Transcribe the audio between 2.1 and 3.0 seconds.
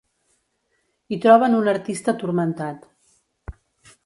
turmentat.